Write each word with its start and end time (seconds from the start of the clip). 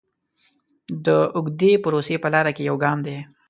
د 1.05 1.07
اوږدې 1.35 1.71
پروسې 1.83 2.15
په 2.23 2.27
لاره 2.33 2.51
کې 2.55 2.63
یو 2.69 2.75
ګام 2.83 2.97
دی. 3.05 3.17